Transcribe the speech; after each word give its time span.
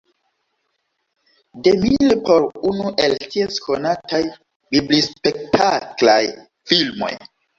DeMille 1.65 2.15
por 2.29 2.47
unu 2.69 2.93
el 3.03 3.13
ties 3.35 3.59
konataj 3.67 4.23
biblispektaklaj 4.77 6.19
filmoj. 6.73 7.13